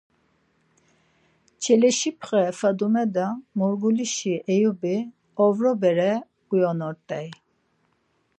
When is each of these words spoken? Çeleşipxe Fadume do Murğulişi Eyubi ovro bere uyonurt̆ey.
Çeleşipxe 1.61 2.43
Fadume 2.59 3.05
do 3.15 3.27
Murğulişi 3.57 4.35
Eyubi 4.53 4.97
ovro 5.43 5.71
bere 5.81 6.13
uyonurt̆ey. 6.51 7.27